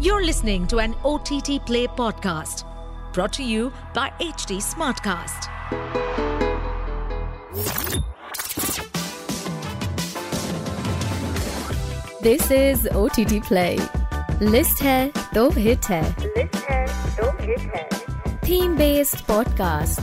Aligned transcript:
You're 0.00 0.24
listening 0.24 0.68
to 0.68 0.78
an 0.78 0.94
OTT 1.04 1.66
Play 1.66 1.88
podcast 1.88 2.62
brought 3.12 3.32
to 3.32 3.42
you 3.42 3.72
by 3.92 4.10
HT 4.20 4.58
Smartcast. 4.62 5.48
This 12.22 12.48
is 12.52 12.86
OTT 12.92 13.42
Play. 13.42 13.76
List 14.40 14.78
hai 14.78 15.10
do 15.32 15.50
hit 15.50 15.84
hai. 15.86 16.02
List 16.36 16.62
hai 16.68 16.86
to 17.16 17.32
hit 17.42 17.68
hai. 17.74 17.88
Theme 18.42 18.76
based 18.76 19.26
podcast. 19.26 19.98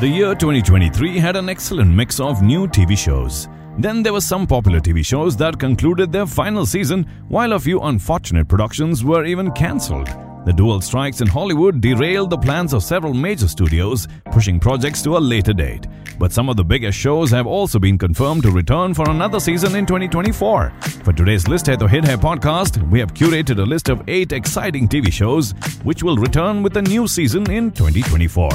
The 0.00 0.08
year 0.08 0.34
2023 0.34 1.18
had 1.18 1.36
an 1.36 1.50
excellent 1.50 1.94
mix 1.94 2.20
of 2.20 2.40
new 2.40 2.66
TV 2.66 2.96
shows 2.96 3.48
then 3.80 4.02
there 4.02 4.12
were 4.12 4.20
some 4.20 4.46
popular 4.46 4.78
TV 4.78 5.02
shows 5.02 5.38
that 5.38 5.58
concluded 5.58 6.12
their 6.12 6.26
final 6.26 6.66
season, 6.66 7.06
while 7.28 7.54
a 7.54 7.58
few 7.58 7.80
unfortunate 7.80 8.46
productions 8.46 9.02
were 9.02 9.24
even 9.24 9.50
cancelled. 9.52 10.06
The 10.44 10.52
dual 10.52 10.82
strikes 10.82 11.22
in 11.22 11.26
Hollywood 11.26 11.80
derailed 11.80 12.28
the 12.28 12.36
plans 12.36 12.74
of 12.74 12.82
several 12.82 13.14
major 13.14 13.48
studios, 13.48 14.06
pushing 14.32 14.60
projects 14.60 15.00
to 15.02 15.16
a 15.16 15.18
later 15.18 15.54
date. 15.54 15.86
But 16.18 16.30
some 16.30 16.50
of 16.50 16.58
the 16.58 16.64
biggest 16.64 16.98
shows 16.98 17.30
have 17.30 17.46
also 17.46 17.78
been 17.78 17.96
confirmed 17.96 18.42
to 18.42 18.50
return 18.50 18.92
for 18.92 19.08
another 19.08 19.40
season 19.40 19.74
in 19.74 19.86
2024. 19.86 20.72
For 21.02 21.12
today's 21.14 21.48
List 21.48 21.66
Hai 21.66 21.76
to 21.76 21.88
Hit 21.88 22.04
Hai 22.04 22.16
podcast, 22.16 22.86
we 22.90 22.98
have 22.98 23.14
curated 23.14 23.60
a 23.60 23.64
list 23.64 23.88
of 23.88 24.06
eight 24.08 24.32
exciting 24.32 24.88
TV 24.88 25.10
shows 25.10 25.52
which 25.84 26.02
will 26.02 26.18
return 26.18 26.62
with 26.62 26.76
a 26.76 26.82
new 26.82 27.08
season 27.08 27.50
in 27.50 27.70
2024. 27.70 28.50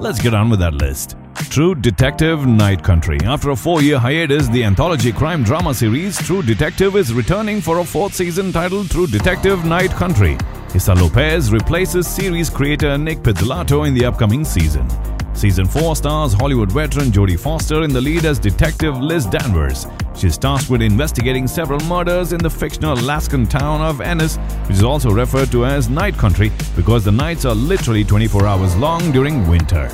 Let's 0.00 0.20
get 0.20 0.34
on 0.34 0.50
with 0.50 0.58
that 0.58 0.74
list. 0.74 1.16
True 1.50 1.74
Detective 1.74 2.46
Night 2.46 2.82
Country. 2.82 3.18
After 3.24 3.50
a 3.50 3.56
four 3.56 3.82
year 3.82 3.98
hiatus, 3.98 4.48
the 4.48 4.64
anthology 4.64 5.12
crime 5.12 5.42
drama 5.42 5.72
series 5.74 6.18
True 6.18 6.42
Detective 6.42 6.96
is 6.96 7.12
returning 7.12 7.60
for 7.60 7.78
a 7.78 7.84
fourth 7.84 8.14
season 8.14 8.52
titled 8.52 8.90
True 8.90 9.06
Detective 9.06 9.64
Night 9.64 9.90
Country. 9.90 10.36
Issa 10.74 10.94
Lopez 10.94 11.52
replaces 11.52 12.06
series 12.06 12.50
creator 12.50 12.98
Nic 12.98 13.18
Pizzolatto 13.18 13.86
in 13.86 13.94
the 13.94 14.04
upcoming 14.04 14.44
season. 14.44 14.88
Season 15.34 15.66
4 15.66 15.96
stars 15.96 16.32
Hollywood 16.32 16.70
veteran 16.70 17.10
Jodie 17.10 17.38
Foster 17.38 17.82
in 17.82 17.92
the 17.92 18.00
lead 18.00 18.24
as 18.24 18.38
Detective 18.38 18.96
Liz 18.98 19.26
Danvers. 19.26 19.86
She 20.16 20.28
is 20.28 20.38
tasked 20.38 20.70
with 20.70 20.82
investigating 20.82 21.46
several 21.46 21.80
murders 21.86 22.32
in 22.32 22.38
the 22.38 22.50
fictional 22.50 22.94
Alaskan 22.94 23.46
town 23.46 23.80
of 23.80 24.00
Ennis, 24.00 24.36
which 24.66 24.76
is 24.76 24.84
also 24.84 25.10
referred 25.10 25.50
to 25.50 25.66
as 25.66 25.88
Night 25.88 26.16
Country 26.16 26.52
because 26.76 27.04
the 27.04 27.12
nights 27.12 27.44
are 27.44 27.54
literally 27.54 28.04
24 28.04 28.46
hours 28.46 28.76
long 28.76 29.10
during 29.10 29.48
winter. 29.48 29.90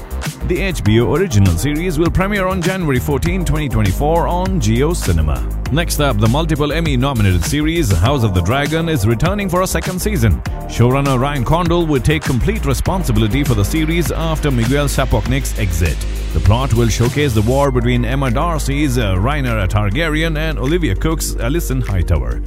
The 0.48 0.58
HBO 0.72 1.18
original 1.18 1.56
series 1.56 1.98
will 1.98 2.10
premiere 2.10 2.46
on 2.46 2.62
January 2.62 2.98
14, 2.98 3.44
2024 3.44 4.28
on 4.28 4.60
JioCinema. 4.60 5.72
Next 5.72 6.00
up, 6.00 6.18
the 6.18 6.28
multiple 6.28 6.72
Emmy 6.72 6.96
nominated 6.96 7.44
series 7.44 7.90
House 7.90 8.22
of 8.22 8.34
the 8.34 8.40
Dragon 8.42 8.88
is 8.88 9.06
returning 9.06 9.48
for 9.48 9.62
a 9.62 9.66
second 9.66 10.00
season. 10.00 10.40
Showrunner 10.68 11.18
Ryan 11.18 11.44
Condal 11.44 11.86
will 11.86 12.00
take 12.00 12.22
complete 12.22 12.64
responsibility 12.64 13.42
for 13.42 13.54
the 13.54 13.64
series 13.64 14.12
after 14.12 14.50
Miguel 14.50 14.86
Sapochnik's 14.86 15.58
exit. 15.58 15.98
The 16.32 16.40
plot 16.40 16.74
will 16.74 16.88
showcase 16.88 17.34
the 17.34 17.42
war 17.42 17.70
between 17.70 18.04
Emma 18.04 18.30
D'Arcy's 18.30 18.98
uh, 18.98 19.16
Rhaenyra 19.16 19.68
Targaryen 19.68 20.36
and 20.38 20.58
Olivia 20.58 20.94
Cooke's 20.94 21.32
Alicent 21.34 21.86
Hightower. 21.86 22.40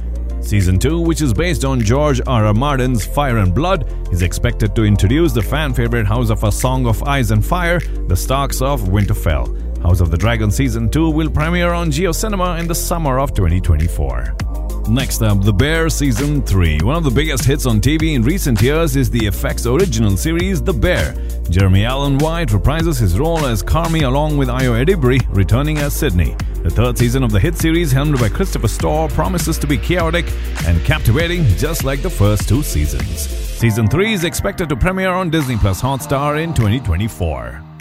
Season 0.44 0.78
2, 0.78 1.00
which 1.00 1.22
is 1.22 1.32
based 1.32 1.64
on 1.64 1.80
George 1.80 2.20
R. 2.26 2.44
R. 2.44 2.54
Martin's 2.54 3.04
Fire 3.04 3.38
and 3.38 3.54
Blood, 3.54 3.90
is 4.12 4.20
expected 4.20 4.76
to 4.76 4.84
introduce 4.84 5.32
the 5.32 5.42
fan 5.42 5.72
favorite 5.72 6.06
House 6.06 6.28
of 6.28 6.44
A 6.44 6.52
Song 6.52 6.86
of 6.86 7.02
Ice 7.04 7.30
and 7.30 7.44
Fire, 7.44 7.80
the 8.08 8.16
Starks 8.16 8.60
of 8.60 8.82
Winterfell. 8.82 9.82
House 9.82 10.00
of 10.00 10.10
the 10.10 10.18
Dragon 10.18 10.50
Season 10.50 10.90
2 10.90 11.10
will 11.10 11.30
premiere 11.30 11.72
on 11.72 11.90
JioCinema 11.90 12.60
in 12.60 12.68
the 12.68 12.74
summer 12.74 13.18
of 13.18 13.32
2024. 13.34 14.53
Next 14.88 15.22
up, 15.22 15.42
The 15.42 15.52
Bear 15.52 15.88
Season 15.88 16.42
3. 16.42 16.80
One 16.82 16.96
of 16.96 17.04
the 17.04 17.10
biggest 17.10 17.44
hits 17.44 17.64
on 17.64 17.80
TV 17.80 18.14
in 18.14 18.22
recent 18.22 18.60
years 18.60 18.96
is 18.96 19.10
the 19.10 19.20
FX 19.20 19.66
original 19.66 20.14
series 20.16 20.62
The 20.62 20.74
Bear. 20.74 21.14
Jeremy 21.48 21.86
Allen 21.86 22.18
White 22.18 22.48
reprises 22.48 23.00
his 23.00 23.18
role 23.18 23.46
as 23.46 23.62
Carmy 23.62 24.02
along 24.02 24.36
with 24.36 24.48
Ayo 24.48 24.84
Edebiri, 24.84 25.20
returning 25.34 25.78
as 25.78 25.94
Sydney. 25.94 26.36
The 26.62 26.70
third 26.70 26.98
season 26.98 27.22
of 27.22 27.32
the 27.32 27.40
hit 27.40 27.56
series, 27.56 27.92
helmed 27.92 28.18
by 28.20 28.28
Christopher 28.28 28.68
Storer, 28.68 29.08
promises 29.08 29.56
to 29.58 29.66
be 29.66 29.78
chaotic 29.78 30.26
and 30.66 30.84
captivating 30.84 31.44
just 31.56 31.82
like 31.84 32.02
the 32.02 32.10
first 32.10 32.46
two 32.46 32.62
seasons. 32.62 33.26
Season 33.58 33.88
3 33.88 34.12
is 34.12 34.24
expected 34.24 34.68
to 34.68 34.76
premiere 34.76 35.10
on 35.12 35.30
Disney 35.30 35.56
Plus 35.56 35.80
Hotstar 35.80 36.42
in 36.42 36.52
2024. 36.52 37.73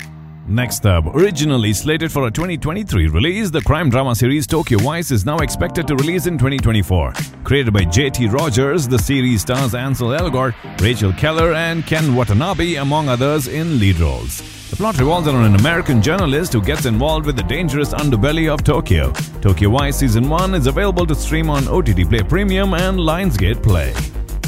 Next 0.48 0.86
up, 0.86 1.06
originally 1.16 1.72
slated 1.72 2.12
for 2.12 2.28
a 2.28 2.32
2023 2.32 3.08
release, 3.08 3.50
the 3.50 3.62
crime 3.62 3.90
drama 3.90 4.14
series 4.14 4.46
Tokyo 4.46 4.78
Vice 4.80 5.10
is 5.10 5.26
now 5.26 5.38
expected 5.38 5.88
to 5.88 5.96
release 5.96 6.26
in 6.26 6.38
2024. 6.38 7.14
Created 7.46 7.74
by 7.74 7.86
JT 7.86 8.30
Rogers, 8.30 8.86
the 8.86 9.00
series 9.00 9.42
stars 9.42 9.74
Ansel 9.74 10.10
Elgort, 10.10 10.54
Rachel 10.82 11.14
Keller, 11.14 11.54
and 11.54 11.86
Ken 11.86 12.14
Watanabe, 12.14 12.76
among 12.76 13.08
others, 13.08 13.48
in 13.48 13.80
lead 13.80 13.98
roles. 14.02 14.42
The 14.70 14.76
plot 14.76 15.00
revolves 15.00 15.30
around 15.30 15.46
an 15.46 15.56
American 15.56 16.02
journalist 16.02 16.52
who 16.52 16.62
gets 16.62 16.86
involved 16.86 17.26
with 17.26 17.38
the 17.38 17.44
dangerous 17.44 17.94
underbelly 17.94 18.54
of 18.54 18.66
Tokyo. 18.66 19.14
Tokyo 19.40 19.70
Vice 19.70 20.00
Season 20.00 20.28
1 20.28 20.56
is 20.56 20.68
available 20.68 21.06
to 21.06 21.16
stream 21.16 21.50
on 21.50 21.70
OTT 21.70 22.10
Play 22.10 22.22
Premium 22.22 22.74
and 22.74 23.00
Lionsgate 23.00 23.64
Play. 23.64 23.94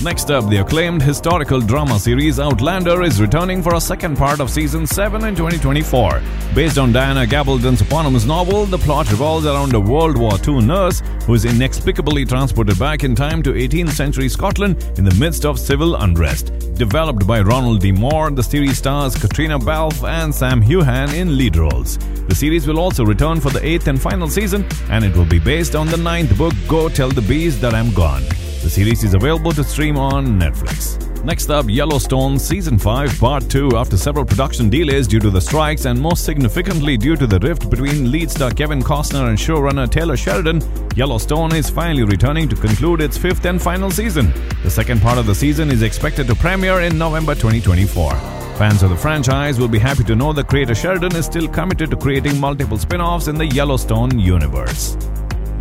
Next 0.04 0.30
up, 0.30 0.48
the 0.50 0.58
acclaimed 0.58 1.02
historical 1.02 1.60
drama 1.60 1.98
series 1.98 2.40
Outlander 2.40 3.02
is 3.02 3.20
returning 3.20 3.64
for 3.64 3.74
a 3.74 3.82
second 3.82 4.18
part 4.18 4.40
of 4.40 4.52
season 4.52 4.86
7 4.86 5.24
in 5.26 5.36
2024. 5.36 6.22
Based 6.54 6.78
on 6.78 6.92
Diana 6.92 7.26
Gabaldon's 7.26 7.82
eponymous 7.82 8.26
novel, 8.26 8.66
the 8.66 8.78
plot 8.78 9.10
revolves 9.10 9.48
around 9.48 9.74
a 9.74 9.80
World 9.80 10.18
War 10.18 10.34
II 10.48 10.62
nurse 10.62 11.02
who 11.26 11.34
is 11.34 11.46
inexplicably 11.46 12.24
transported 12.24 12.78
back 12.78 13.04
in 13.04 13.16
time 13.16 13.42
to 13.44 13.54
18th 13.54 13.92
century 13.92 14.30
Scotland 14.30 14.84
in 15.00 15.06
the 15.06 15.16
midst 15.16 15.44
of 15.44 15.58
civil 15.60 15.96
unrest. 15.96 16.52
Developed 16.76 17.26
by 17.26 17.42
Ronald 17.42 17.82
D. 17.82 17.92
Moore, 17.92 18.30
the 18.30 18.44
series 18.44 18.78
stars 18.78 19.16
Caitríona 19.16 19.60
Balfe 19.60 20.04
and 20.04 20.36
Sam 20.36 20.62
Heughan 20.62 21.14
in 21.16 21.36
lead 21.36 21.56
roles. 21.56 21.98
The 22.28 22.36
series 22.36 22.68
will 22.68 22.80
also 22.80 23.06
return 23.06 23.40
for 23.40 23.50
the 23.50 23.66
eighth 23.66 23.88
and 23.88 24.00
final 24.00 24.28
season, 24.28 24.66
and 24.90 25.04
it 25.04 25.16
will 25.16 25.26
be 25.26 25.40
based 25.40 25.76
on 25.76 25.88
the 25.88 25.98
ninth 25.98 26.38
book 26.38 26.54
Go 26.68 26.90
Tell 26.90 27.10
the 27.10 27.22
Bees 27.22 27.60
That 27.60 27.74
I'm 27.74 27.92
Gone. 27.94 28.24
The 28.66 28.72
series 28.72 29.04
is 29.04 29.14
available 29.14 29.52
to 29.52 29.64
stream 29.64 29.96
on 29.96 30.40
Netflix. 30.40 30.98
Next 31.24 31.52
up, 31.52 31.70
Yellowstone 31.70 32.40
Season 32.40 32.80
5 32.80 33.20
Part 33.20 33.48
2 33.48 33.78
after 33.78 33.96
several 33.96 34.26
production 34.26 34.72
delays 34.72 35.06
due 35.06 35.20
to 35.20 35.30
the 35.30 35.40
strikes 35.40 35.86
and 35.86 36.02
most 36.02 36.26
significantly 36.26 36.98
due 36.98 37.16
to 37.16 37.28
the 37.28 37.38
rift 37.38 37.70
between 37.70 38.12
lead 38.12 38.32
star 38.32 38.50
Kevin 38.50 38.82
Costner 38.82 39.30
and 39.30 39.38
showrunner 39.38 39.88
Taylor 39.88 40.18
Sheridan, 40.18 40.64
Yellowstone 40.96 41.54
is 41.54 41.70
finally 41.70 42.02
returning 42.06 42.50
to 42.50 42.56
conclude 42.56 43.02
its 43.02 43.20
fifth 43.20 43.46
and 43.46 43.62
final 43.62 43.92
season. 43.92 44.34
The 44.64 44.72
second 44.72 45.00
part 45.00 45.20
of 45.20 45.28
the 45.28 45.36
season 45.36 45.70
is 45.70 45.84
expected 45.84 46.26
to 46.26 46.34
premiere 46.34 46.82
in 46.82 46.98
November 46.98 47.36
2024. 47.36 48.16
Fans 48.58 48.82
of 48.82 48.90
the 48.90 48.98
franchise 48.98 49.60
will 49.60 49.68
be 49.68 49.78
happy 49.78 50.04
to 50.06 50.16
know 50.16 50.34
that 50.34 50.48
creator 50.48 50.74
Sheridan 50.74 51.16
is 51.16 51.28
still 51.28 51.48
committed 51.48 51.92
to 51.92 51.98
creating 51.98 52.40
multiple 52.40 52.80
spin-offs 52.80 53.28
in 53.28 53.36
the 53.36 53.46
Yellowstone 53.46 54.18
universe. 54.18 54.98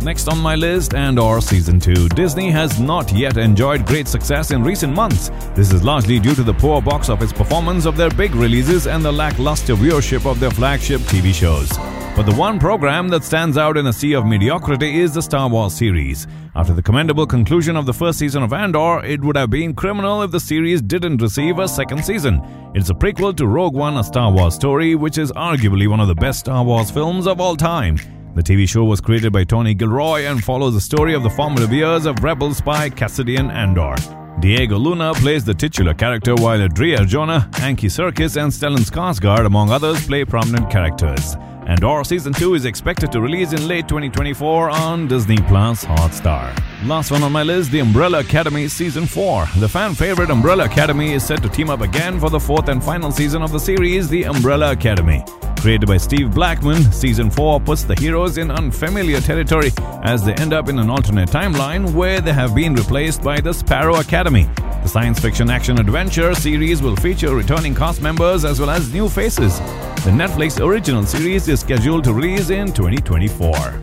Next 0.01 0.27
on 0.27 0.39
my 0.39 0.55
list, 0.55 0.93
Andor 0.93 1.41
Season 1.41 1.79
2. 1.79 2.09
Disney 2.09 2.51
has 2.51 2.79
not 2.79 3.11
yet 3.11 3.37
enjoyed 3.37 3.85
great 3.85 4.07
success 4.07 4.51
in 4.51 4.63
recent 4.63 4.93
months. 4.93 5.29
This 5.55 5.71
is 5.71 5.83
largely 5.83 6.19
due 6.19 6.35
to 6.35 6.43
the 6.43 6.53
poor 6.53 6.81
box 6.81 7.09
office 7.09 7.33
performance 7.33 7.85
of 7.85 7.97
their 7.97 8.11
big 8.11 8.35
releases 8.35 8.87
and 8.87 9.03
the 9.03 9.11
lackluster 9.11 9.75
viewership 9.75 10.29
of 10.29 10.39
their 10.39 10.51
flagship 10.51 11.01
TV 11.01 11.33
shows. 11.33 11.69
But 12.15 12.27
the 12.27 12.35
one 12.35 12.59
program 12.59 13.09
that 13.09 13.25
stands 13.25 13.57
out 13.57 13.75
in 13.75 13.87
a 13.87 13.93
sea 13.93 14.13
of 14.13 14.25
mediocrity 14.25 15.01
is 15.01 15.13
the 15.13 15.21
Star 15.21 15.49
Wars 15.49 15.73
series. 15.73 16.27
After 16.55 16.73
the 16.73 16.81
commendable 16.81 17.27
conclusion 17.27 17.75
of 17.75 17.85
the 17.85 17.93
first 17.93 18.19
season 18.19 18.41
of 18.41 18.53
Andor, 18.53 19.03
it 19.03 19.21
would 19.21 19.35
have 19.35 19.49
been 19.49 19.73
criminal 19.73 20.21
if 20.21 20.31
the 20.31 20.39
series 20.39 20.81
didn't 20.81 21.21
receive 21.21 21.59
a 21.59 21.67
second 21.67 22.05
season. 22.05 22.41
It's 22.73 22.89
a 22.89 22.93
prequel 22.93 23.35
to 23.35 23.47
Rogue 23.47 23.75
One, 23.75 23.97
a 23.97 24.03
Star 24.03 24.31
Wars 24.31 24.55
story, 24.55 24.95
which 24.95 25.17
is 25.17 25.31
arguably 25.33 25.89
one 25.89 25.99
of 25.99 26.07
the 26.07 26.15
best 26.15 26.39
Star 26.39 26.63
Wars 26.63 26.89
films 26.89 27.27
of 27.27 27.41
all 27.41 27.57
time. 27.57 27.97
The 28.35 28.43
TV 28.43 28.67
show 28.67 28.83
was 28.83 28.99
created 28.99 29.31
by 29.31 29.45
Tony 29.45 29.73
Gilroy 29.73 30.23
and 30.23 30.43
follows 30.43 30.73
the 30.73 30.81
story 30.81 31.13
of 31.13 31.23
the 31.23 31.29
formative 31.29 31.71
years 31.71 32.05
of 32.05 32.21
rebel 32.21 32.53
spy 32.53 32.89
Cassian 32.89 33.49
Andor. 33.49 33.95
Diego 34.41 34.77
Luna 34.77 35.13
plays 35.13 35.45
the 35.45 35.53
titular 35.53 35.93
character 35.93 36.35
while 36.35 36.61
Adria 36.61 36.99
Arjona, 36.99 37.47
Andy 37.61 37.87
Serkis, 37.87 38.35
and 38.35 38.51
Stellan 38.51 38.83
Skarsgård, 38.83 39.45
among 39.45 39.71
others, 39.71 40.05
play 40.05 40.25
prominent 40.25 40.69
characters. 40.69 41.37
Andor 41.65 42.03
Season 42.03 42.33
2 42.33 42.55
is 42.55 42.65
expected 42.65 43.09
to 43.13 43.21
release 43.21 43.53
in 43.53 43.69
late 43.69 43.87
2024 43.87 44.69
on 44.69 45.07
Disney 45.07 45.37
Plus 45.37 45.85
Hotstar. 45.85 46.53
Last 46.85 47.11
one 47.11 47.23
on 47.23 47.31
my 47.31 47.41
list, 47.41 47.71
The 47.71 47.79
Umbrella 47.79 48.19
Academy 48.19 48.67
Season 48.67 49.05
4. 49.05 49.47
The 49.59 49.69
fan 49.69 49.95
favorite 49.95 50.29
Umbrella 50.29 50.65
Academy 50.65 51.13
is 51.13 51.25
set 51.25 51.41
to 51.41 51.47
team 51.47 51.69
up 51.69 51.79
again 51.79 52.19
for 52.19 52.29
the 52.29 52.39
fourth 52.41 52.67
and 52.67 52.83
final 52.83 53.11
season 53.11 53.41
of 53.41 53.53
the 53.53 53.59
series, 53.59 54.09
The 54.09 54.23
Umbrella 54.23 54.73
Academy. 54.73 55.23
Created 55.65 55.87
by 55.87 55.97
Steve 55.97 56.31
Blackman, 56.31 56.91
Season 56.91 57.31
4 57.31 57.59
puts 57.59 57.81
the 57.81 57.95
heroes 57.95 58.37
in 58.37 58.51
unfamiliar 58.51 59.19
territory 59.19 59.71
as 60.03 60.23
they 60.23 60.35
end 60.35 60.53
up 60.53 60.69
in 60.69 60.77
an 60.77 60.91
alternate 60.91 61.27
timeline 61.27 61.91
where 61.91 62.21
they 62.21 62.33
have 62.33 62.53
been 62.53 62.75
replaced 62.75 63.23
by 63.23 63.41
the 63.41 63.51
Sparrow 63.51 63.95
Academy. 63.95 64.47
The 64.83 64.87
science 64.87 65.19
fiction 65.19 65.49
action 65.49 65.79
adventure 65.79 66.35
series 66.35 66.83
will 66.83 66.95
feature 66.97 67.35
returning 67.35 67.73
cast 67.73 67.99
members 67.99 68.45
as 68.45 68.59
well 68.59 68.69
as 68.69 68.93
new 68.93 69.09
faces. 69.09 69.57
The 70.05 70.11
Netflix 70.11 70.63
original 70.63 71.03
series 71.03 71.47
is 71.47 71.61
scheduled 71.61 72.03
to 72.03 72.13
release 72.13 72.51
in 72.51 72.67
2024. 72.67 73.81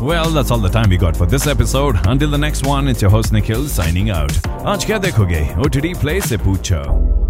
Well, 0.00 0.30
that's 0.30 0.50
all 0.50 0.60
the 0.60 0.70
time 0.70 0.88
we 0.88 0.96
got 0.96 1.14
for 1.14 1.26
this 1.26 1.46
episode. 1.46 1.96
Until 2.06 2.30
the 2.30 2.38
next 2.38 2.64
one, 2.64 2.88
it's 2.88 3.02
your 3.02 3.10
host 3.10 3.34
Nikhil 3.34 3.68
signing 3.68 4.08
out. 4.08 4.32
Aaj 4.64 4.86
क्या 4.86 4.98
dekhoge, 4.98 5.58
OTT 5.58 5.94
Play 6.00 6.20
se 6.20 6.38
पूछो. 6.38 7.21